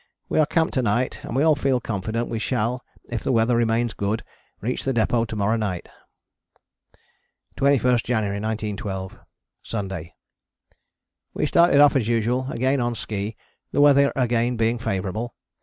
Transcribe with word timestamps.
We 0.29 0.39
are 0.39 0.47
camped 0.47 0.73
to 0.73 0.81
night 0.81 1.19
and 1.21 1.35
we 1.35 1.43
all 1.43 1.55
feel 1.55 1.79
confident 1.79 2.27
we 2.27 2.39
shall, 2.39 2.81
if 3.11 3.21
the 3.23 3.31
weather 3.31 3.55
remains 3.55 3.93
good, 3.93 4.23
reach 4.59 4.83
the 4.83 4.95
depôt 4.95 5.27
to 5.27 5.35
morrow 5.35 5.57
night. 5.57 5.87
21st 7.57 8.03
January 8.05 8.39
1912. 8.39 9.19
Sunday: 9.61 10.15
We 11.35 11.45
started 11.45 11.79
off 11.81 11.95
as 11.95 12.07
usual, 12.07 12.47
again 12.49 12.81
on 12.81 12.95
ski, 12.95 13.37
the 13.71 13.81
weather 13.81 14.11
again 14.15 14.57
being 14.57 14.79
favourable. 14.79 15.35
Mr. 15.35 15.53